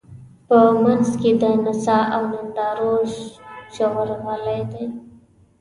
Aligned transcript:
په 0.47 0.57
منځ 0.83 1.07
کې 1.21 1.31
د 1.41 1.43
نڅا 1.63 1.99
او 2.15 2.21
نندارو 2.31 2.93
ژورغالی 3.73 4.61
دی. 4.71 4.85